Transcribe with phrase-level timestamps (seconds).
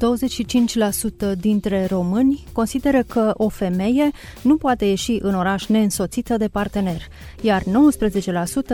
[0.00, 4.10] 25% dintre români consideră că o femeie
[4.42, 7.00] nu poate ieși în oraș neînsoțită de partener,
[7.40, 7.64] iar 19%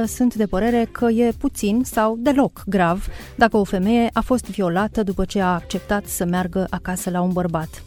[0.07, 5.03] sunt de părere că e puțin sau deloc grav dacă o femeie a fost violată
[5.03, 7.83] după ce a acceptat să meargă acasă la un bărbat.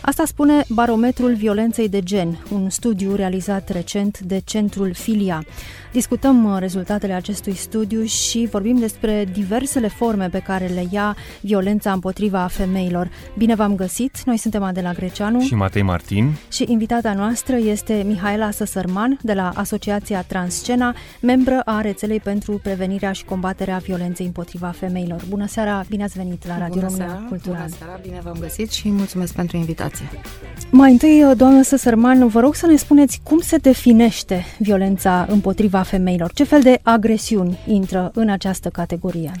[0.00, 5.44] Asta spune Barometrul Violenței de Gen, un studiu realizat recent de Centrul Filia.
[5.92, 11.92] Discutăm uh, rezultatele acestui studiu și vorbim despre diversele forme pe care le ia violența
[11.92, 12.46] împotriva
[12.84, 13.10] femeilor.
[13.36, 14.22] Bine v-am găsit!
[14.24, 19.52] Noi suntem Adela Greceanu și Matei Martin și invitata noastră este Mihaela Săsărman de la
[19.54, 25.22] Asociația Transcena, membră a rețelei pentru prevenirea și combaterea violenței împotriva femeilor.
[25.28, 27.64] Bună seara, bine ați venit la Radio România Cultural.
[27.64, 30.04] Bună seara, bine v-am găsit și mulțumesc pentru invitație.
[30.70, 35.82] Mai întâi, uh, doamnă Săsărman, vă rog să ne spuneți cum se definește violența împotriva
[35.82, 36.32] femeilor?
[36.32, 39.32] Ce fel de agresiuni intră în această categorie?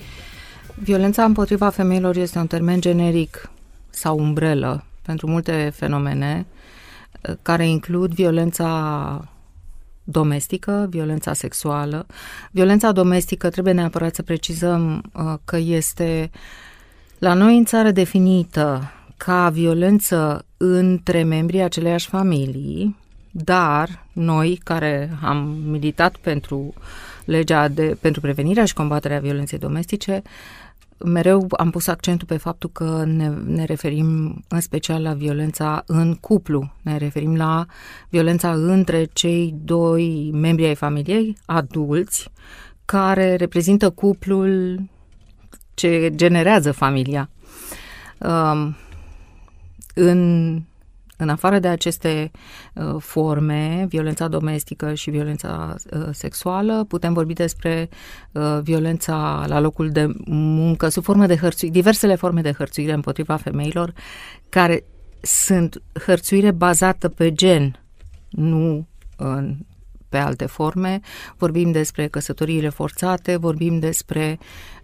[0.74, 3.50] Violența împotriva femeilor este un termen generic
[3.90, 6.46] sau umbrelă pentru multe fenomene
[7.28, 9.28] uh, care includ violența
[10.04, 12.06] domestică, violența sexuală.
[12.50, 16.30] Violența domestică trebuie neapărat să precizăm uh, că este
[17.18, 22.96] la noi în țară definită ca violență între membrii aceleiași familii,
[23.30, 26.74] dar noi care am militat pentru
[27.24, 30.22] legea de, pentru prevenirea și combaterea violenței domestice,
[30.98, 36.14] mereu am pus accentul pe faptul că ne, ne referim în special la violența în
[36.14, 37.66] cuplu, ne referim la
[38.08, 42.30] violența între cei doi membri ai familiei, adulți,
[42.84, 44.82] care reprezintă cuplul
[45.74, 47.30] ce generează familia.
[48.18, 48.76] Um,
[49.94, 50.62] în
[51.16, 52.30] în afară de aceste
[52.74, 57.88] uh, forme, violența domestică și violența uh, sexuală, putem vorbi despre
[58.32, 63.36] uh, violența la locul de muncă sub formă de hărțuire, diversele forme de hărțuire împotriva
[63.36, 63.92] femeilor,
[64.48, 64.84] care
[65.20, 67.80] sunt hărțuire bazată pe gen,
[68.30, 68.86] nu
[69.16, 69.56] în
[70.14, 71.00] pe alte forme,
[71.36, 74.38] vorbim despre căsătoriile forțate, vorbim despre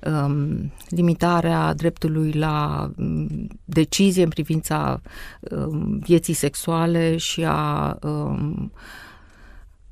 [0.04, 5.00] um, limitarea dreptului la um, decizie în privința
[5.40, 8.72] um, vieții sexuale și a um,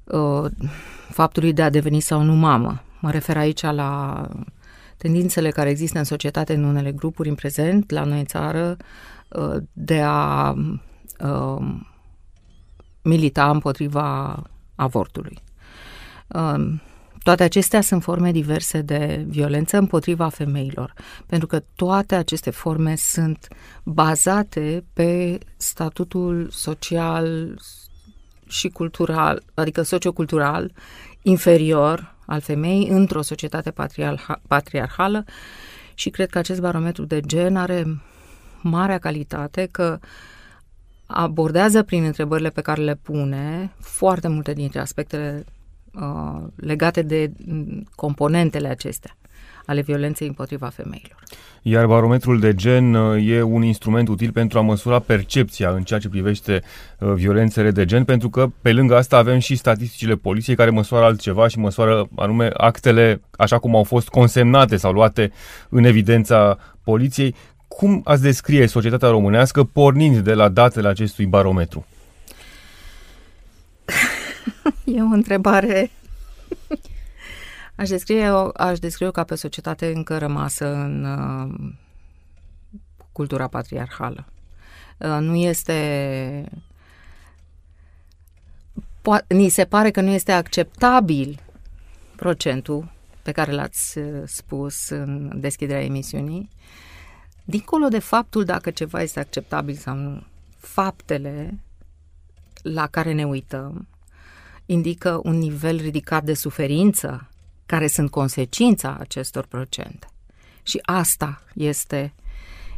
[0.04, 0.50] uh,
[1.09, 2.82] faptului de a deveni sau nu mamă.
[3.00, 4.22] Mă refer aici la
[4.97, 8.77] tendințele care există în societate în unele grupuri în prezent, la noi în țară,
[9.28, 10.54] uh, de a
[11.21, 11.75] uh,
[13.03, 14.43] milita împotriva
[14.78, 15.39] avortului.
[16.27, 16.81] Um,
[17.22, 20.93] toate acestea sunt forme diverse de violență împotriva femeilor,
[21.27, 23.49] pentru că toate aceste forme sunt
[23.83, 27.59] bazate pe statutul social
[28.47, 30.72] și cultural, adică sociocultural
[31.22, 33.72] inferior al femeii într-o societate
[34.47, 35.25] patriarhală
[35.95, 38.00] și cred că acest barometru de gen are
[38.62, 40.09] marea calitate că uh,
[41.11, 45.45] abordează prin întrebările pe care le pune foarte multe dintre aspectele
[45.95, 49.17] uh, legate de mm, componentele acestea
[49.67, 51.23] ale violenței împotriva femeilor.
[51.63, 56.01] Iar barometrul de gen uh, e un instrument util pentru a măsura percepția în ceea
[56.01, 56.63] ce privește
[56.99, 61.05] uh, violențele de gen, pentru că pe lângă asta avem și statisticile poliției care măsoară
[61.05, 65.33] altceva și măsoară anume actele așa cum au fost consemnate sau luate
[65.69, 67.35] în evidența poliției
[67.69, 71.87] cum ați descrie societatea românească pornind de la datele acestui barometru?
[74.84, 75.91] E o întrebare...
[77.75, 81.73] Aș descrie, aș descrie ca pe societate încă rămasă în uh,
[83.12, 84.27] cultura patriarhală.
[84.99, 86.45] Uh, nu este...
[89.01, 91.41] Po- ni se pare că nu este acceptabil
[92.16, 92.92] procentul
[93.22, 96.48] pe care l-ați uh, spus în deschiderea emisiunii,
[97.50, 100.22] Dincolo de faptul dacă ceva este acceptabil sau nu,
[100.59, 101.59] faptele
[102.62, 103.89] la care ne uităm
[104.66, 107.28] indică un nivel ridicat de suferință
[107.66, 110.06] care sunt consecința acestor procente.
[110.62, 112.15] Și asta este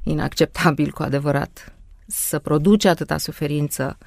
[0.03, 1.73] inacceptabil cu adevărat.
[2.07, 3.99] Să produce atâta suferință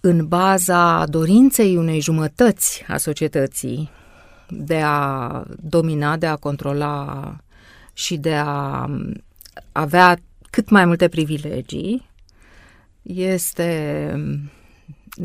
[0.00, 3.90] în baza dorinței unei jumătăți a societății
[4.48, 7.36] de a domina, de a controla
[7.94, 8.88] și de a
[9.72, 10.18] avea
[10.50, 12.06] cât mai multe privilegii
[13.02, 14.10] este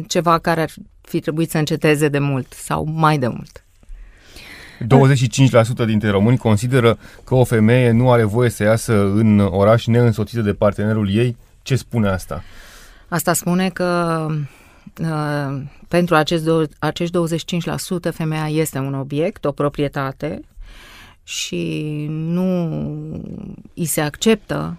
[0.07, 0.69] ceva care ar
[1.01, 3.63] fi trebuit să înceteze de mult sau mai de mult.
[5.83, 10.41] 25% dintre români consideră că o femeie nu are voie să iasă în oraș neînsoțită
[10.41, 11.37] de partenerul ei.
[11.61, 12.43] Ce spune asta?
[13.07, 14.25] Asta spune că
[15.01, 17.17] uh, pentru acest do- acești
[18.09, 20.41] 25% femeia este un obiect, o proprietate
[21.29, 22.71] și nu
[23.73, 24.77] îi se acceptă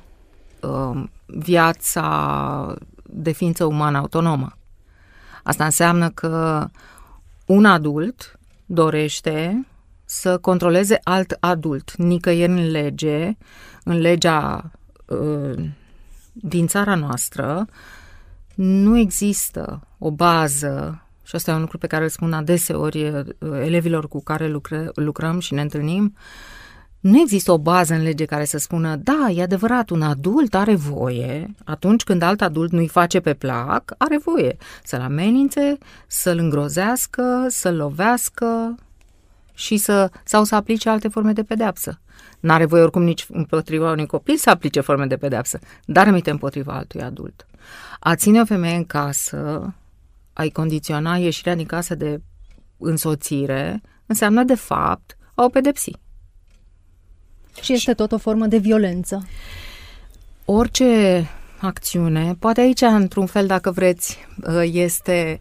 [0.60, 4.56] uh, viața de ființă umană autonomă.
[5.42, 6.66] Asta înseamnă că
[7.46, 9.66] un adult dorește
[10.04, 11.96] să controleze alt adult.
[11.96, 13.36] Nicăieri în lege,
[13.84, 14.70] în legea
[15.06, 15.64] uh,
[16.32, 17.66] din țara noastră,
[18.54, 23.24] nu există o bază, și asta e un lucru pe care îl spun adeseori uh,
[23.40, 26.14] elevilor cu care lucră, lucrăm și ne întâlnim,
[27.00, 30.74] nu există o bază în lege care să spună, da, e adevărat, un adult are
[30.74, 37.46] voie, atunci când alt adult nu-i face pe plac, are voie să-l amenințe, să-l îngrozească,
[37.48, 38.74] să-l lovească
[39.54, 42.00] și să, sau să aplice alte forme de pedeapsă.
[42.40, 46.72] N-are voie oricum nici împotriva unui copil să aplice forme de pedeapsă, dar amite împotriva
[46.72, 47.46] altui adult.
[48.00, 49.74] A ține o femeie în casă,
[50.40, 52.20] a-i condiționa ieșirea din casă de
[52.78, 55.90] însoțire, înseamnă de fapt a o pedepsi.
[57.62, 59.26] Și este tot o formă de violență.
[60.44, 61.28] Orice
[61.60, 65.40] acțiune, poate aici, într-un fel, dacă vreți, uh, este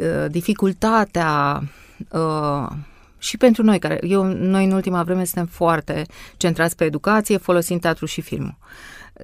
[0.00, 1.62] uh, dificultatea
[2.10, 2.68] uh,
[3.18, 6.06] și pentru noi, care eu, noi în ultima vreme suntem foarte
[6.36, 8.56] centrați pe educație, folosind teatru și filmul.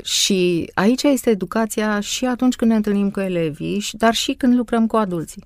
[0.03, 4.87] Și aici este educația și atunci când ne întâlnim cu elevii, dar și când lucrăm
[4.87, 5.45] cu adulții.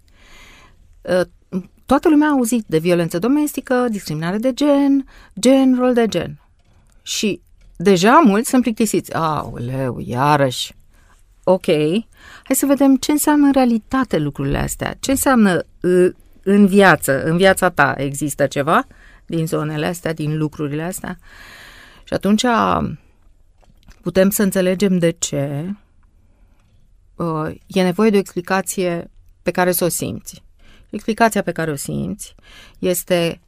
[1.86, 5.06] Toată lumea a auzit de violență domestică, discriminare de gen,
[5.40, 6.40] gen, rol de gen.
[7.02, 7.40] Și
[7.76, 9.14] deja mulți sunt plictisiți.
[9.14, 10.74] Aoleu, iarăși.
[11.44, 11.66] Ok,
[12.44, 14.96] hai să vedem ce înseamnă în realitate lucrurile astea.
[15.00, 15.64] Ce înseamnă
[16.42, 18.86] în viață, în viața ta există ceva
[19.26, 21.18] din zonele astea, din lucrurile astea.
[22.04, 22.44] Și atunci
[24.02, 25.74] putem să înțelegem de ce
[27.66, 29.10] e nevoie de o explicație
[29.42, 30.42] pe care să o simți.
[30.90, 32.34] Explicația pe care o simți
[32.78, 33.40] este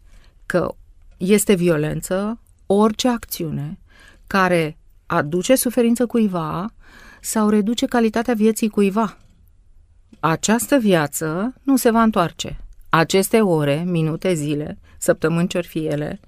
[0.46, 0.74] că
[1.16, 3.78] este violență orice acțiune
[4.26, 4.76] care
[5.06, 6.74] aduce suferință cuiva
[7.20, 9.16] sau reduce calitatea vieții cuiva.
[10.20, 12.60] Această viață nu se va întoarce.
[12.88, 16.20] Aceste ore, minute, zile, săptămâni ce fi ele,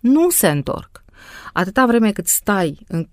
[0.00, 1.04] nu se întorc.
[1.52, 3.08] Atâta vreme cât stai în,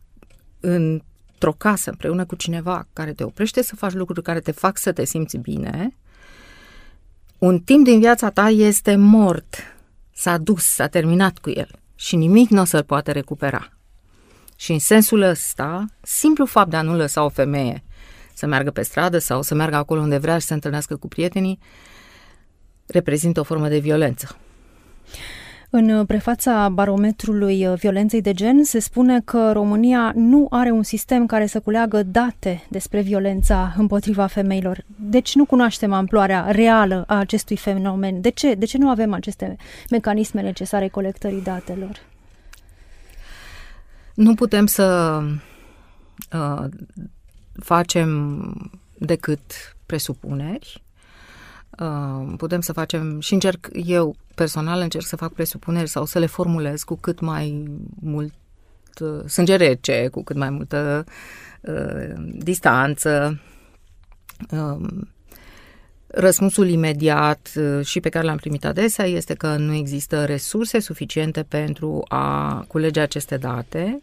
[0.59, 4.91] într-o casă împreună cu cineva care te oprește să faci lucruri care te fac să
[4.91, 5.95] te simți bine,
[7.37, 9.55] un timp din viața ta este mort,
[10.11, 13.69] s-a dus, s-a terminat cu el și nimic nu o să-l poate recupera.
[14.55, 17.83] Și în sensul ăsta, simplu fapt de a nu lăsa o femeie
[18.33, 21.59] să meargă pe stradă sau să meargă acolo unde vrea și să întâlnească cu prietenii,
[22.85, 24.37] reprezintă o formă de violență.
[25.71, 31.45] În prefața barometrului violenței de gen se spune că România nu are un sistem care
[31.45, 34.85] să culeagă date despre violența împotriva femeilor.
[34.99, 38.21] Deci nu cunoaștem amploarea reală a acestui fenomen.
[38.21, 38.53] De ce?
[38.53, 39.55] De ce nu avem aceste
[39.89, 41.99] mecanisme necesare colectării datelor?
[44.13, 45.19] Nu putem să
[46.33, 46.65] uh,
[47.59, 48.53] facem
[48.97, 50.88] decât presupuneri Uh,
[52.37, 56.83] putem să facem și încerc eu personal încerc să fac presupuneri sau să le formulez
[56.83, 57.65] cu cât mai
[58.01, 58.33] mult
[58.99, 61.03] uh, sânge rece, cu cât mai multă
[61.61, 63.39] uh, distanță.
[64.51, 64.87] Uh,
[66.11, 71.43] Răspunsul imediat uh, și pe care l-am primit adesea este că nu există resurse suficiente
[71.43, 73.99] pentru a culege aceste date.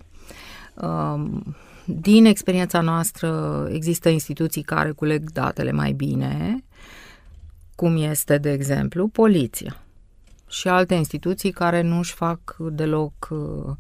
[1.85, 6.65] Din experiența noastră există instituții care culeg datele mai bine,
[7.77, 9.81] cum este, de exemplu, poliția
[10.49, 13.77] și alte instituții care nu își fac deloc uh,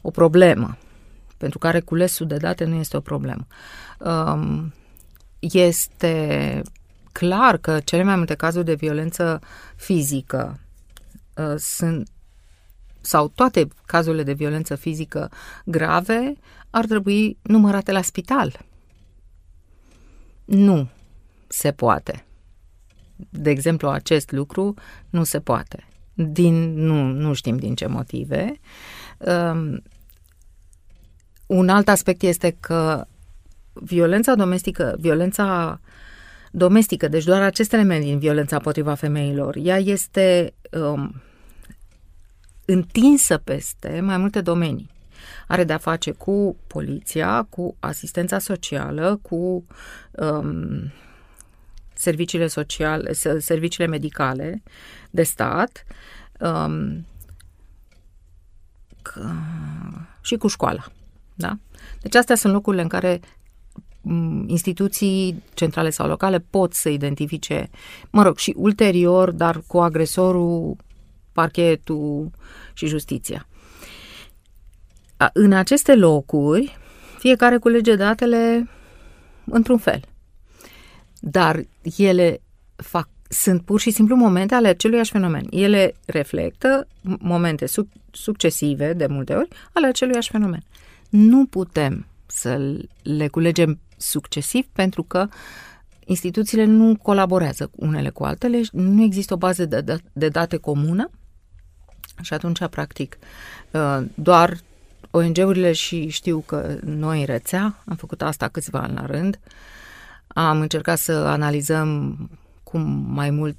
[0.00, 0.76] o problemă,
[1.36, 3.46] pentru care culesul de date nu este o problemă.
[3.98, 4.72] Um,
[5.38, 6.62] este
[7.12, 9.40] clar că cele mai multe cazuri de violență
[9.76, 10.60] fizică
[11.36, 12.08] uh, sunt
[13.00, 15.30] sau toate cazurile de violență fizică
[15.64, 16.34] grave
[16.70, 18.60] ar trebui numărate la spital.
[20.44, 20.88] Nu
[21.48, 22.24] se poate
[23.30, 24.74] de exemplu, acest lucru
[25.10, 25.84] nu se poate.
[26.14, 28.52] Din, nu, nu știm din ce motive.
[29.18, 29.82] Um,
[31.46, 33.06] un alt aspect este că
[33.72, 35.80] violența domestică, violența
[36.50, 41.22] domestică, deci doar acest element din violența împotriva femeilor, ea este um,
[42.64, 44.90] întinsă peste mai multe domenii.
[45.48, 49.64] Are de-a face cu poliția, cu asistența socială, cu
[50.10, 50.92] um,
[52.00, 54.62] serviciile sociale, serviciile medicale
[55.10, 55.84] de stat,
[56.38, 57.06] um,
[59.16, 60.84] uh, și cu școala.
[61.34, 61.58] Da?
[62.00, 63.20] Deci astea sunt locurile în care
[64.46, 67.70] instituții centrale sau locale pot să identifice,
[68.10, 70.76] mă rog, și ulterior, dar cu agresorul,
[71.32, 72.30] parchetul
[72.72, 73.46] și justiția.
[75.32, 76.78] În aceste locuri,
[77.18, 78.68] fiecare culege datele
[79.44, 80.09] într-un fel.
[81.20, 81.64] Dar
[81.96, 82.40] ele
[82.76, 85.46] fac, sunt pur și simplu momente ale aceluiași fenomen.
[85.50, 90.62] Ele reflectă momente sub, succesive, de multe ori, ale aceluiași fenomen.
[91.08, 95.28] Nu putem să le culegem succesiv pentru că
[96.04, 101.10] instituțiile nu colaborează unele cu altele, nu există o bază de, de date comună
[102.20, 103.18] și atunci, practic,
[103.70, 104.58] uh, doar
[105.10, 109.38] ONG-urile și știu că noi în rețea, am făcut asta câțiva ani la rând,
[110.34, 112.16] am încercat să analizăm
[112.62, 113.56] cu mai mult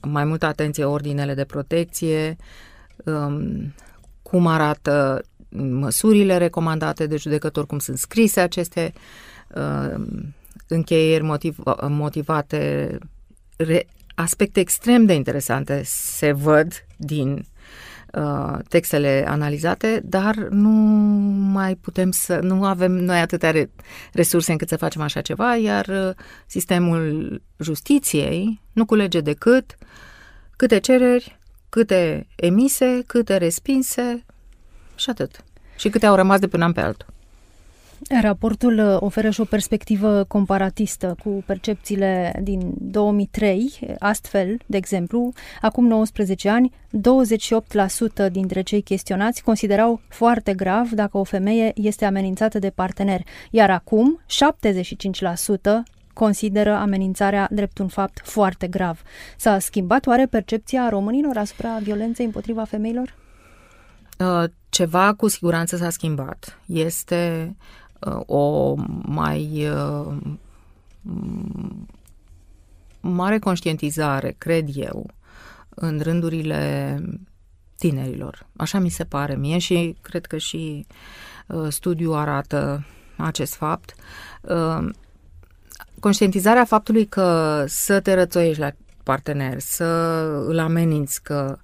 [0.00, 2.36] mai multă atenție ordinele de protecție,
[3.04, 3.74] um,
[4.22, 8.92] cum arată măsurile recomandate de judecător, cum sunt scrise aceste
[9.54, 10.04] uh,
[10.66, 11.58] încheieri motiv,
[11.88, 12.98] motivate,
[13.56, 17.57] re, aspecte extrem de interesante se văd din uh,
[18.68, 20.68] textele analizate, dar nu
[21.52, 23.70] mai putem să, nu avem noi atâtea re,
[24.12, 26.10] resurse încât să facem așa ceva, iar uh,
[26.46, 29.76] sistemul justiției nu culege decât
[30.56, 31.38] câte cereri,
[31.68, 34.24] câte emise, câte respinse,
[34.94, 35.44] și atât.
[35.76, 37.06] Și câte au rămas de până an pe altul.
[38.22, 43.78] Raportul uh, oferă și o perspectivă comparatistă cu percepțiile din 2003.
[43.98, 46.72] Astfel, de exemplu, acum 19 ani,
[48.28, 53.70] 28% dintre cei chestionați considerau foarte grav dacă o femeie este amenințată de partener, iar
[53.70, 59.02] acum 75% consideră amenințarea drept un fapt foarte grav.
[59.36, 63.14] S-a schimbat oare percepția românilor asupra violenței împotriva femeilor?
[64.18, 66.58] Uh, ceva cu siguranță s-a schimbat.
[66.66, 67.56] Este uh,
[68.26, 70.16] o mai uh,
[73.00, 75.10] mare conștientizare, cred eu,
[75.68, 77.02] în rândurile
[77.76, 78.46] tinerilor.
[78.56, 80.86] Așa mi se pare mie și cred că și
[81.68, 82.86] studiul arată
[83.16, 83.94] acest fapt.
[86.00, 88.70] Conștientizarea faptului că să te rățoiești la
[89.02, 89.84] partener, să
[90.46, 91.58] îl ameninți că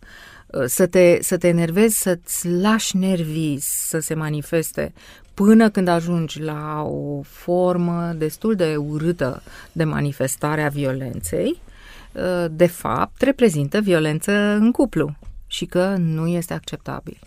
[0.47, 4.93] uh, să te, să te enervezi, să-ți lași nervii să se manifeste
[5.35, 11.61] până când ajungi la o formă destul de urâtă de manifestare a violenței,
[12.17, 17.19] ă, de fapt, reprezintă violență în cuplu și că nu este acceptabil.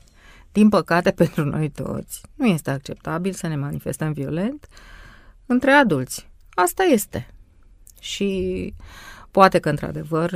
[0.51, 4.67] Din păcate, pentru noi toți, nu este acceptabil să ne manifestăm violent
[5.45, 6.29] între adulți.
[6.49, 7.27] Asta este.
[7.99, 8.73] Și
[9.31, 10.33] poate că, într-adevăr,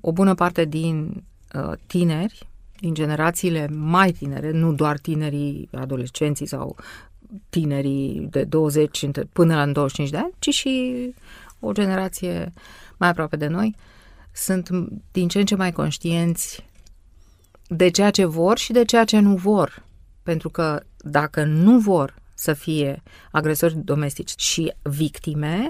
[0.00, 1.24] o bună parte din
[1.54, 2.48] Uh, tineri,
[2.84, 6.76] din generațiile mai tinere, nu doar tinerii adolescenții sau
[7.48, 11.14] tinerii de 20 până la 25 de ani, ci și
[11.60, 12.52] o generație
[12.96, 13.76] mai aproape de noi,
[14.32, 14.68] sunt
[15.12, 16.64] din ce în ce mai conștienți
[17.68, 19.84] de ceea ce vor și de ceea ce nu vor.
[20.22, 25.68] Pentru că dacă nu vor să fie agresori domestici și victime,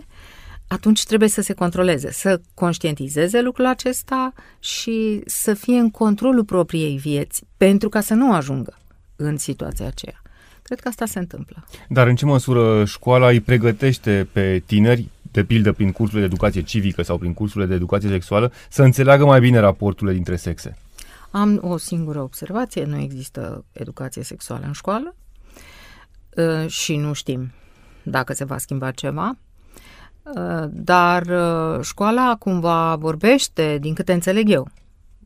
[0.67, 6.97] atunci trebuie să se controleze, să conștientizeze lucrul acesta și să fie în controlul propriei
[6.97, 8.79] vieți, pentru ca să nu ajungă
[9.17, 10.23] în situația aceea.
[10.63, 11.67] Cred că asta se întâmplă.
[11.89, 16.63] Dar în ce măsură școala îi pregătește pe tineri, de pildă prin cursurile de educație
[16.63, 20.77] civică sau prin cursurile de educație sexuală, să înțeleagă mai bine raporturile dintre sexe?
[21.31, 25.15] Am o singură observație, nu există educație sexuală în școală
[26.37, 27.53] uh, și nu știm
[28.03, 29.37] dacă se va schimba ceva.
[30.25, 34.69] Uh, dar uh, școala cumva vorbește, din câte înțeleg eu,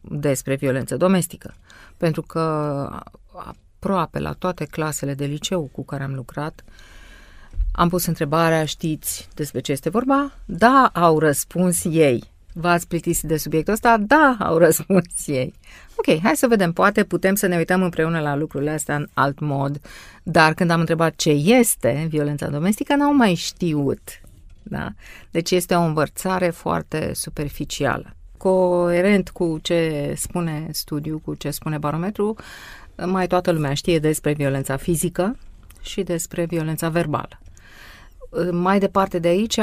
[0.00, 1.54] despre violență domestică.
[1.96, 2.40] Pentru că
[3.32, 6.64] aproape la toate clasele de liceu cu care am lucrat,
[7.72, 10.32] am pus întrebarea, știți despre ce este vorba?
[10.44, 12.24] Da, au răspuns ei.
[12.52, 13.96] V-ați plictisit de subiectul ăsta?
[14.00, 15.54] Da, au răspuns ei.
[15.96, 19.38] Ok, hai să vedem, poate putem să ne uităm împreună la lucrurile astea în alt
[19.38, 19.80] mod,
[20.22, 24.20] dar când am întrebat ce este violența domestică, n-au mai știut
[24.70, 24.92] da?
[25.30, 28.16] Deci este o învățare foarte superficială.
[28.36, 32.36] Coerent cu ce spune studiul, cu ce spune barometru,
[33.06, 35.36] mai toată lumea știe despre violența fizică
[35.80, 37.40] și despre violența verbală.
[38.50, 39.56] Mai departe de aici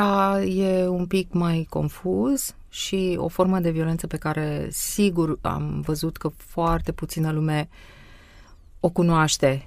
[0.57, 6.17] e un pic mai confuz și o formă de violență pe care sigur am văzut
[6.17, 7.69] că foarte puțină lume
[8.79, 9.65] o cunoaște.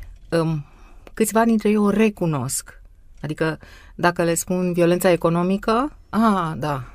[1.14, 2.77] Câțiva dintre ei o recunosc
[3.22, 3.58] Adică
[3.94, 6.94] dacă le spun violența economică, a, da,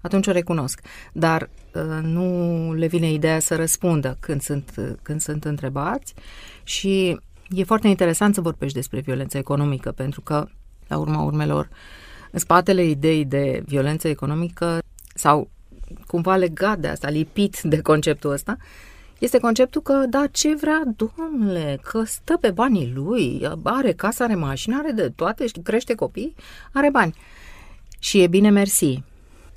[0.00, 0.80] atunci o recunosc.
[1.12, 6.14] Dar uh, nu le vine ideea să răspundă când sunt, uh, când sunt întrebați
[6.62, 10.46] și e foarte interesant să vorbești despre violență economică, pentru că,
[10.86, 11.68] la urma urmelor,
[12.30, 14.78] în spatele ideii de violență economică
[15.14, 15.50] sau
[16.06, 18.56] cumva legat de asta, lipit de conceptul ăsta,
[19.18, 24.34] este conceptul că, da, ce vrea, domnule, că stă pe banii lui, are casă, are
[24.34, 26.34] mașină, are de toate, crește copii,
[26.72, 27.14] are bani.
[27.98, 29.02] Și e bine mersi.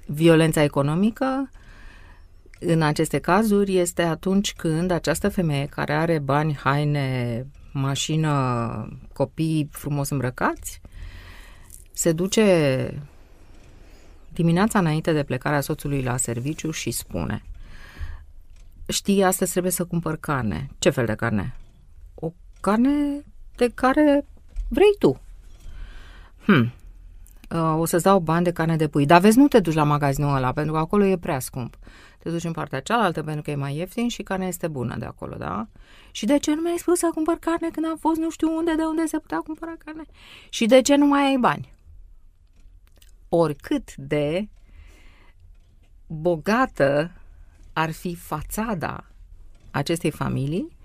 [0.06, 1.50] Violența economică,
[2.60, 10.10] în aceste cazuri, este atunci când această femeie care are bani, haine, mașină, copii frumos
[10.10, 10.82] îmbrăcați,
[11.94, 13.01] se duce
[14.34, 17.44] dimineața înainte de plecarea soțului la serviciu și spune
[18.88, 20.70] Știi, astăzi trebuie să cumpăr carne.
[20.80, 21.56] Ce fel de carne?
[22.16, 23.24] O carne
[23.56, 24.26] de care
[24.68, 25.22] vrei tu.
[26.46, 26.72] Hmm.
[27.52, 29.06] Uh, o să-ți dau bani de carne de pui.
[29.06, 31.78] Dar vezi, nu te duci la magazinul ăla, pentru că acolo e prea scump.
[32.20, 35.06] Te duci în partea cealaltă pentru că e mai ieftin și carnea este bună de
[35.06, 35.68] acolo, da?
[36.12, 38.76] Și de ce nu mi-ai spus să cumpăr carne când am fost nu știu unde,
[38.76, 40.04] de unde se putea cumpăra carne?
[40.50, 41.74] Și de ce nu mai ai bani?
[43.30, 44.50] Oricât de
[46.08, 47.12] bogată
[47.74, 49.06] ar fi fațada
[49.72, 50.78] acestei familii,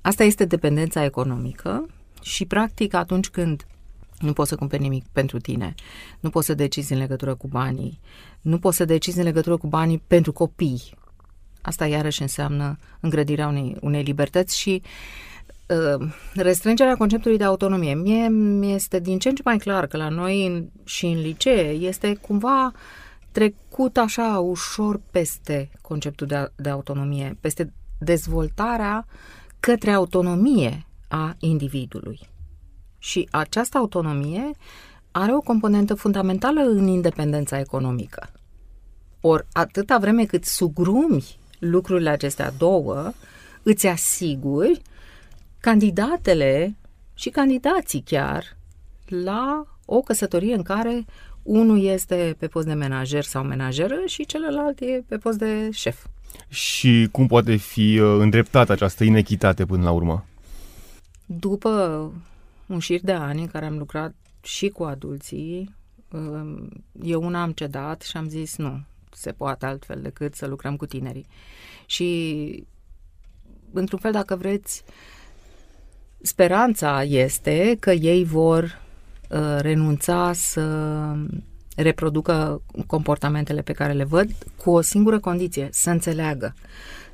[0.00, 1.86] asta este dependența economică
[2.22, 3.66] și, practic, atunci când
[4.18, 5.74] nu poți să cumperi nimic pentru tine,
[6.20, 8.00] nu poți să decizi în legătură cu banii,
[8.40, 10.82] nu poți să decizi în legătură cu banii pentru copii.
[11.62, 14.82] Asta iarăși înseamnă îngrădirea unei, unei libertăți și
[15.68, 17.94] uh, restrângerea conceptului de autonomie.
[17.94, 21.20] Mie mi este din ce în ce mai clar că la noi în, și în
[21.20, 22.72] licee este cumva
[23.32, 29.06] trecut așa ușor peste conceptul de, de autonomie, peste dezvoltarea
[29.60, 32.20] către autonomie a individului.
[32.98, 34.50] Și această autonomie
[35.10, 38.30] are o componentă fundamentală în independența economică.
[39.20, 43.12] Ori atâta vreme cât sugrumi lucrurile acestea două,
[43.62, 44.82] îți asiguri
[45.60, 46.76] candidatele
[47.14, 48.56] și candidații chiar
[49.06, 51.04] la o căsătorie în care
[51.42, 56.06] unul este pe post de menajer sau menajeră și celălalt e pe post de șef.
[56.48, 60.26] Și cum poate fi uh, îndreptată această inechitate până la urmă?
[61.26, 62.12] După
[62.66, 65.74] un șir de ani în care am lucrat și cu adulții,
[66.10, 66.68] um,
[67.02, 68.80] eu una am cedat și am zis nu,
[69.12, 71.26] se poate altfel decât să lucrăm cu tinerii.
[71.86, 72.66] Și,
[73.72, 74.84] într-un fel, dacă vreți,
[76.20, 78.81] speranța este că ei vor uh,
[79.58, 80.62] renunța să
[81.76, 86.54] reproducă comportamentele pe care le văd cu o singură condiție, să înțeleagă.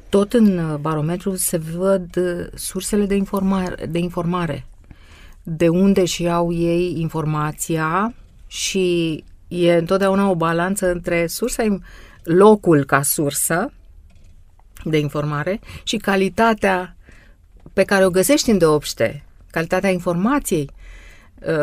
[0.08, 4.66] Tot în uh, barometru se văd uh, sursele de informare, de informare
[5.42, 8.14] de unde și au ei informația
[8.46, 11.78] și e întotdeauna o balanță între sursa,
[12.22, 13.72] locul ca sursă
[14.84, 16.96] de informare și calitatea
[17.72, 20.77] pe care o găsești în deopște, calitatea informației uh,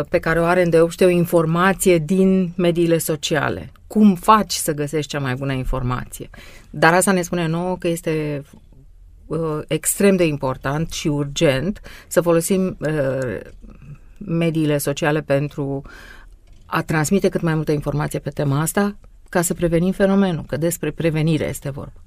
[0.10, 3.72] pe care o are în deopște o informație din mediile sociale.
[3.88, 6.30] Cum faci să găsești cea mai bună informație?
[6.70, 8.44] Dar asta ne spune nouă că este
[9.26, 13.40] uh, extrem de important și urgent să folosim uh,
[14.18, 15.82] mediile sociale pentru
[16.66, 18.96] a transmite cât mai multă informație pe tema asta
[19.30, 22.05] ca să prevenim fenomenul, că despre prevenire este vorba.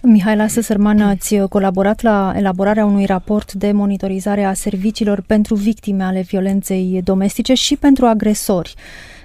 [0.00, 6.20] Mihaela Săsărman, ați colaborat la elaborarea unui raport de monitorizare a serviciilor pentru victime ale
[6.20, 8.74] violenței domestice și pentru agresori.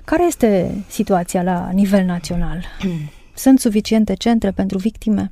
[0.05, 2.65] Care este situația la nivel național?
[3.33, 5.31] Sunt suficiente centre pentru victime?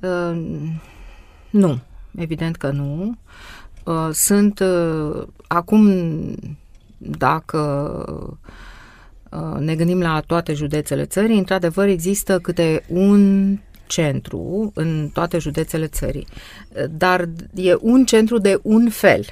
[0.00, 0.36] Uh,
[1.50, 1.78] nu,
[2.16, 3.16] evident că nu.
[3.84, 5.90] Uh, sunt uh, acum,
[6.98, 7.58] dacă
[8.28, 8.50] uh,
[9.58, 16.26] ne gândim la toate județele țării, într-adevăr există câte un centru în toate județele țării,
[16.90, 19.24] dar e un centru de un fel.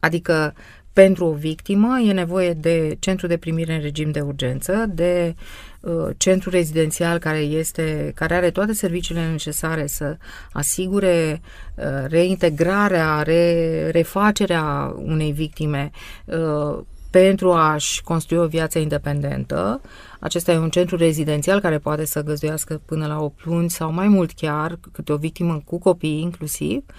[0.00, 0.54] Adică
[0.92, 5.34] pentru o victimă e nevoie de centru de primire în regim de urgență, de
[5.80, 10.16] uh, centru rezidențial care este care are toate serviciile necesare să
[10.52, 11.40] asigure
[11.74, 15.90] uh, reintegrarea, re, refacerea unei victime.
[16.24, 16.78] Uh,
[17.10, 19.80] pentru a-și construi o viață independentă.
[20.20, 24.08] Acesta e un centru rezidențial care poate să găzduiască până la 8 luni sau mai
[24.08, 26.82] mult chiar, câte o victimă cu copii inclusiv.
[26.86, 26.94] Uh,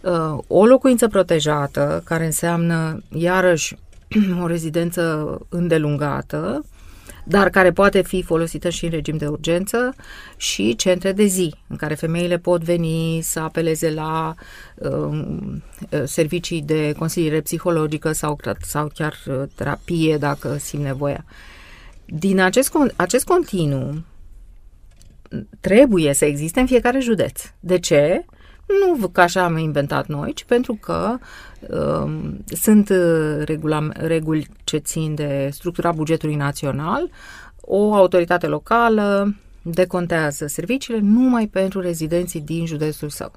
[0.00, 3.76] Uh, o locuință protejată, care înseamnă iarăși
[4.42, 6.64] o rezidență îndelungată,
[7.30, 9.94] dar care poate fi folosită și în regim de urgență
[10.36, 14.34] și centre de zi, în care femeile pot veni să apeleze la
[14.74, 15.24] uh,
[16.04, 21.24] servicii de consiliere psihologică sau, sau chiar uh, terapie dacă simt nevoia.
[22.04, 24.04] Din acest, acest continuu
[25.60, 27.42] trebuie să existe în fiecare județ.
[27.60, 28.24] De ce?
[28.80, 31.18] Nu că așa am inventat noi, ci pentru că
[31.60, 37.10] uh, sunt uh, regula, reguli ce țin de structura bugetului național.
[37.60, 43.32] O autoritate locală decontează serviciile numai pentru rezidenții din județul său.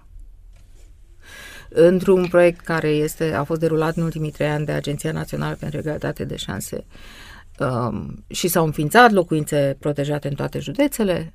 [1.70, 5.80] Într-un proiect care este, a fost derulat în ultimii trei ani de Agenția Națională pentru
[5.80, 6.86] Egalitate de Șanse
[7.60, 11.34] um, și s-au înființat locuințe protejate în toate județele,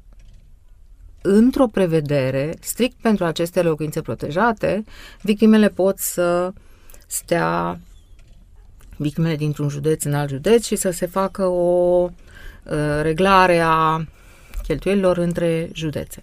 [1.22, 4.84] într-o prevedere, strict pentru aceste locuințe protejate,
[5.22, 6.52] victimele pot să
[7.06, 7.80] stea
[8.96, 14.04] victimele dintr-un județ în alt județ și să se facă o uh, reglare a
[14.62, 16.22] cheltuielilor între județe.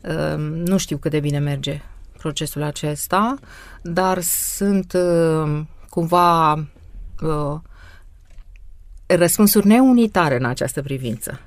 [0.00, 1.82] Uh, nu știu cât de bine merge
[2.18, 3.38] procesul acesta,
[3.82, 7.60] dar sunt uh, cumva uh,
[9.06, 11.40] răspunsuri neunitare în această privință.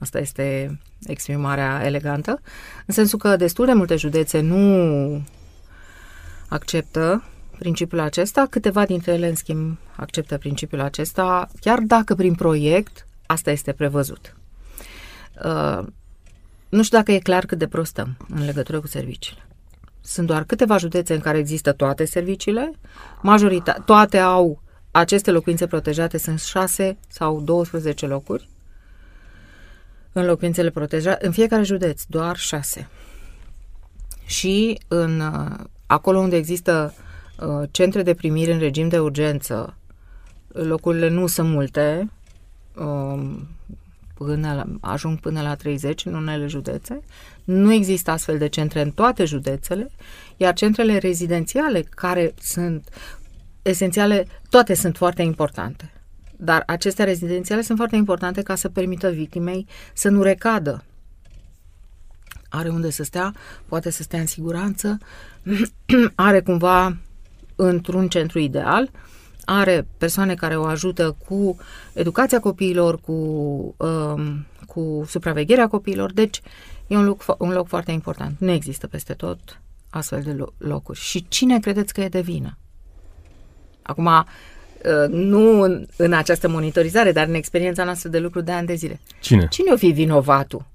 [0.00, 2.40] Asta este exprimarea elegantă,
[2.86, 5.22] în sensul că destul de multe județe nu
[6.48, 7.24] acceptă
[7.58, 13.50] principiul acesta, câteva dintre ele, în schimb, acceptă principiul acesta, chiar dacă prin proiect asta
[13.50, 14.36] este prevăzut.
[15.44, 15.86] Uh,
[16.68, 19.46] nu știu dacă e clar cât de prostăm în legătură cu serviciile.
[20.00, 22.72] Sunt doar câteva județe în care există toate serviciile,
[23.22, 28.48] majoritatea, toate au aceste locuințe protejate, sunt 6 sau 12 locuri,
[30.14, 32.88] în locuințele protejate, în fiecare județ, doar șase.
[34.26, 36.94] Și în, uh, acolo unde există
[37.38, 39.76] uh, centre de primire în regim de urgență,
[40.48, 42.10] locurile nu sunt multe,
[42.74, 43.36] uh,
[44.14, 47.00] până la, ajung până la 30 în unele județe.
[47.44, 49.90] Nu există astfel de centre în toate județele,
[50.36, 52.88] iar centrele rezidențiale, care sunt
[53.62, 55.93] esențiale, toate sunt foarte importante.
[56.44, 60.84] Dar aceste rezidențiale sunt foarte importante ca să permită victimei să nu recadă.
[62.48, 63.34] Are unde să stea,
[63.68, 64.98] poate să stea în siguranță,
[66.14, 66.96] are cumva
[67.56, 68.90] într-un centru ideal,
[69.44, 71.56] are persoane care o ajută cu
[71.92, 73.12] educația copiilor, cu,
[73.76, 76.40] um, cu supravegherea copiilor, deci
[76.86, 78.36] e un loc, un loc foarte important.
[78.38, 80.98] Nu există peste tot astfel de locuri.
[80.98, 82.58] Și cine credeți că e de vină?
[83.82, 84.24] Acum, Uh,
[85.10, 89.00] nu în, în această monitorizare, dar în experiența noastră de lucru de ani de zile.
[89.20, 89.46] Cine?
[89.50, 90.66] Cine o fi vinovatul?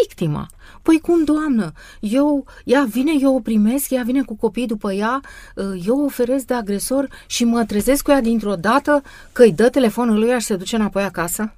[0.00, 0.46] Victima.
[0.82, 1.72] Păi cum, doamnă?
[2.00, 5.20] Eu, ea vine, eu o primesc, ea vine cu copii după ea,
[5.54, 9.52] uh, eu o oferesc de agresor și mă trezesc cu ea dintr-o dată că îi
[9.52, 11.54] dă telefonul lui și se duce înapoi acasă?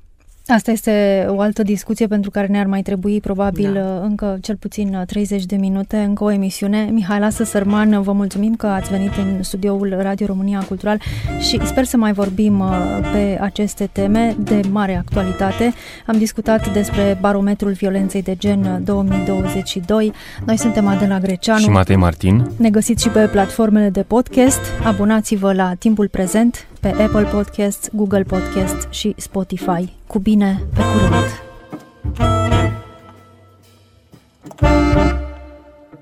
[0.49, 4.01] Asta este o altă discuție pentru care ne-ar mai trebui probabil da.
[4.03, 6.89] încă cel puțin 30 de minute, încă o emisiune.
[6.93, 11.01] Mihaela Sărman, vă mulțumim că ați venit în studioul Radio România Cultural
[11.39, 12.69] și sper să mai vorbim uh,
[13.13, 15.75] pe aceste teme de mare actualitate.
[16.07, 20.13] Am discutat despre barometrul violenței de gen 2022.
[20.45, 22.51] Noi suntem Adela Greceanu și Matei Martin.
[22.57, 24.61] Ne găsiți și pe platformele de podcast.
[24.85, 29.93] Abonați-vă la Timpul Prezent pe Apple Podcasts, Google Podcasts și Spotify.
[30.07, 31.41] Cu bine, pe curând!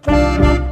[0.02, 0.63] thank you